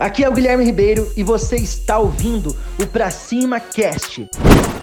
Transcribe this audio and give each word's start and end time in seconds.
Aqui 0.00 0.24
é 0.24 0.28
o 0.30 0.32
Guilherme 0.32 0.64
Ribeiro 0.64 1.12
e 1.14 1.22
você 1.22 1.56
está 1.56 1.98
ouvindo 1.98 2.56
o 2.82 2.86
Pra 2.86 3.10
Cima 3.10 3.60
Cast. 3.60 4.26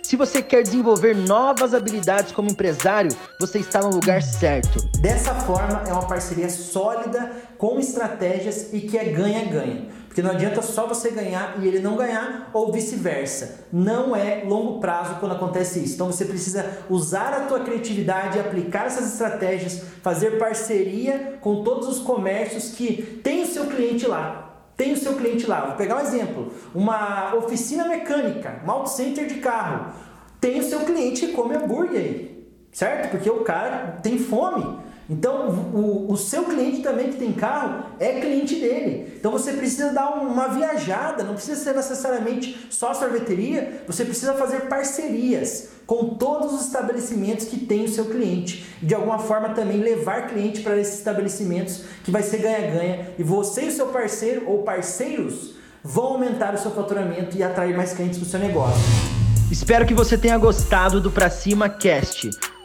Se 0.00 0.14
você 0.14 0.40
quer 0.40 0.62
desenvolver 0.62 1.16
novas 1.16 1.74
habilidades 1.74 2.30
como 2.30 2.48
empresário, 2.48 3.10
você 3.36 3.58
está 3.58 3.80
no 3.80 3.90
lugar 3.90 4.22
certo. 4.22 4.78
Dessa 5.00 5.34
forma, 5.34 5.82
é 5.88 5.92
uma 5.92 6.06
parceria 6.06 6.48
sólida, 6.48 7.28
com 7.58 7.80
estratégias 7.80 8.72
e 8.72 8.82
que 8.82 8.96
é 8.96 9.06
ganha-ganha. 9.06 9.88
Porque 10.06 10.22
não 10.22 10.30
adianta 10.30 10.62
só 10.62 10.86
você 10.86 11.10
ganhar 11.10 11.56
e 11.60 11.66
ele 11.66 11.80
não 11.80 11.96
ganhar 11.96 12.48
ou 12.52 12.72
vice-versa. 12.72 13.66
Não 13.72 14.14
é 14.14 14.44
longo 14.46 14.78
prazo 14.78 15.16
quando 15.18 15.32
acontece 15.32 15.80
isso. 15.80 15.94
Então 15.94 16.06
você 16.06 16.24
precisa 16.24 16.84
usar 16.88 17.32
a 17.32 17.40
tua 17.46 17.60
criatividade, 17.60 18.38
aplicar 18.38 18.86
essas 18.86 19.12
estratégias, 19.12 19.82
fazer 20.04 20.38
parceria 20.38 21.36
com 21.40 21.64
todos 21.64 21.88
os 21.88 21.98
comércios 21.98 22.70
que 22.76 23.20
tem 23.24 23.42
o 23.42 23.46
seu 23.46 23.66
cliente 23.66 24.06
lá. 24.06 24.49
Tem 24.80 24.94
o 24.94 24.96
seu 24.96 25.14
cliente 25.14 25.46
lá. 25.46 25.66
Vou 25.66 25.74
pegar 25.74 25.96
um 25.96 26.00
exemplo: 26.00 26.50
uma 26.74 27.34
oficina 27.34 27.86
mecânica, 27.86 28.62
um 28.66 28.70
auto 28.70 28.88
center 28.88 29.26
de 29.26 29.34
carro. 29.34 29.92
Tem 30.40 30.58
o 30.58 30.62
seu 30.62 30.80
cliente 30.80 31.26
que 31.26 31.32
come 31.34 31.54
hambúrguer 31.54 32.00
aí, 32.00 32.48
certo? 32.72 33.10
Porque 33.10 33.28
o 33.28 33.44
cara 33.44 33.98
tem 34.02 34.18
fome. 34.18 34.78
Então, 35.10 35.48
o, 35.74 36.12
o 36.12 36.16
seu 36.16 36.44
cliente 36.44 36.82
também 36.82 37.10
que 37.10 37.18
tem 37.18 37.32
carro 37.32 37.86
é 37.98 38.20
cliente 38.20 38.54
dele. 38.54 39.12
Então, 39.18 39.32
você 39.32 39.52
precisa 39.52 39.92
dar 39.92 40.10
uma 40.10 40.46
viajada, 40.46 41.24
não 41.24 41.34
precisa 41.34 41.60
ser 41.60 41.74
necessariamente 41.74 42.68
só 42.70 42.94
sorveteria, 42.94 43.82
você 43.88 44.04
precisa 44.04 44.34
fazer 44.34 44.68
parcerias 44.68 45.70
com 45.84 46.10
todos 46.10 46.52
os 46.52 46.66
estabelecimentos 46.66 47.46
que 47.46 47.58
tem 47.58 47.84
o 47.84 47.88
seu 47.88 48.04
cliente. 48.04 48.64
E 48.80 48.86
de 48.86 48.94
alguma 48.94 49.18
forma 49.18 49.48
também 49.48 49.78
levar 49.78 50.28
cliente 50.28 50.60
para 50.60 50.78
esses 50.78 50.98
estabelecimentos 50.98 51.82
que 52.04 52.12
vai 52.12 52.22
ser 52.22 52.38
ganha-ganha. 52.38 53.08
E 53.18 53.24
você 53.24 53.64
e 53.64 53.68
o 53.68 53.72
seu 53.72 53.88
parceiro 53.88 54.44
ou 54.46 54.62
parceiros 54.62 55.56
vão 55.82 56.04
aumentar 56.04 56.54
o 56.54 56.58
seu 56.58 56.70
faturamento 56.70 57.36
e 57.36 57.42
atrair 57.42 57.76
mais 57.76 57.92
clientes 57.92 58.16
para 58.16 58.26
o 58.26 58.30
seu 58.30 58.38
negócio. 58.38 58.80
Espero 59.50 59.84
que 59.84 59.94
você 59.94 60.16
tenha 60.16 60.38
gostado 60.38 61.00
do 61.00 61.10
Pra 61.10 61.28
Cima 61.28 61.68
Cast. 61.68 62.30